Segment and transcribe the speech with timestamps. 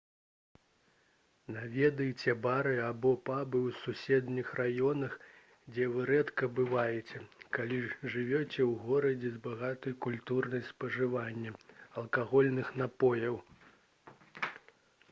[1.57, 5.19] наведайце бары або пабы ў суседніх раёнах
[5.75, 7.21] дзе вы рэдка бываеце
[7.59, 7.79] калі
[8.15, 11.53] жывяце ў горадзе з багатай культурай спажывання
[12.01, 13.39] алкагольных напояў